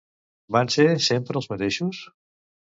[0.57, 2.03] Van ser sempre els mateixos?